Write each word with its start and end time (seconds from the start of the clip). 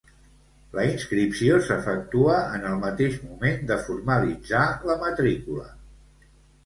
La 0.77 0.85
inscripció 0.93 1.59
s'efectua 1.67 2.39
en 2.55 2.65
el 2.69 2.79
mateix 2.85 3.19
moment 3.29 3.63
de 3.73 3.77
formalitzar 3.85 4.67
la 4.93 4.97
matrícula. 5.05 5.69